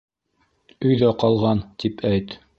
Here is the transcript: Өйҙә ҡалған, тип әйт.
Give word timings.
Өйҙә 0.91 1.11
ҡалған, 1.25 1.63
тип 1.85 2.05
әйт. 2.13 2.37